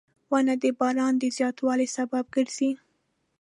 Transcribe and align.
•ونه 0.31 0.53
د 0.63 0.65
باران 0.79 1.13
د 1.21 1.23
زیاتوالي 1.37 1.87
سبب 1.97 2.25
ګرځي. 2.35 2.71